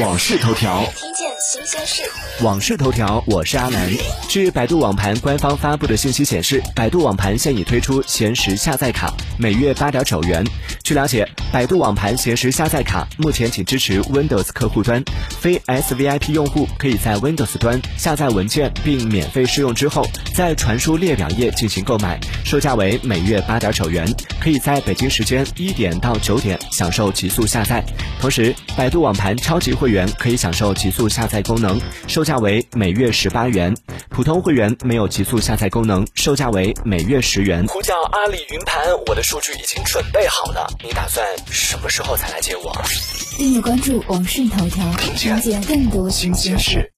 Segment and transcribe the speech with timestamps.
[0.00, 2.02] 网事头条》，听见新鲜事。
[2.42, 3.88] 网事头条，我是阿南。
[4.28, 10.44] 据百度网盘官方发布的信息显示，百度网盘现已推出闲时下载卡，每月八点九元。
[10.84, 24.06] 据了解，百度网盘闲时下载卡目前仅支持 Windows 客户端，非 SVIP 用户可以在 Windows 端下载文件并免费试用之后，在传输列表页进行购买，售价为每月八点九元，
[24.38, 27.82] 可以在北京时间一点到九点享受极速下载。
[28.20, 33.72] 同时，百度网盘超级会员可以享受极速下载功能，售价为每月十八元；
[34.14, 37.66] 普通会员没有极速下载功能，售价为每月十元。
[37.66, 42.72] 呼叫阿里云盘，我的数据已经准备好了，你打算什么时候才来接我？
[43.36, 46.92] 订阅关注网讯头条，了解更多新鲜事。